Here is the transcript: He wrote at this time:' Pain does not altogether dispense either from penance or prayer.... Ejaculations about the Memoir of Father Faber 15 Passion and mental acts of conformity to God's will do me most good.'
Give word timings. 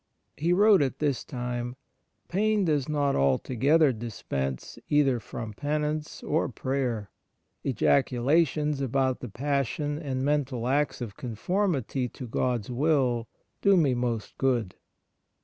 He 0.35 0.51
wrote 0.51 0.81
at 0.81 0.97
this 0.97 1.23
time:' 1.23 1.75
Pain 2.27 2.65
does 2.65 2.89
not 2.89 3.15
altogether 3.15 3.93
dispense 3.93 4.79
either 4.89 5.19
from 5.19 5.53
penance 5.53 6.23
or 6.23 6.49
prayer.... 6.49 7.11
Ejaculations 7.63 8.81
about 8.81 9.19
the 9.19 9.27
Memoir 9.31 9.33
of 9.33 9.33
Father 9.33 9.33
Faber 9.33 9.37
15 9.37 9.47
Passion 9.47 9.99
and 10.17 10.25
mental 10.25 10.67
acts 10.67 11.01
of 11.01 11.17
conformity 11.17 12.09
to 12.09 12.25
God's 12.27 12.71
will 12.71 13.27
do 13.61 13.77
me 13.77 13.93
most 13.93 14.35
good.' 14.39 14.73